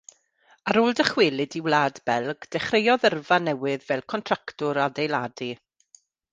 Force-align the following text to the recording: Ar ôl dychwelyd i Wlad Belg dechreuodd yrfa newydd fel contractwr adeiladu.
Ar 0.69 0.77
ôl 0.79 0.95
dychwelyd 0.99 1.57
i 1.59 1.61
Wlad 1.67 2.01
Belg 2.11 2.49
dechreuodd 2.57 3.07
yrfa 3.11 3.39
newydd 3.49 3.87
fel 3.91 4.05
contractwr 4.15 4.85
adeiladu. 4.89 5.55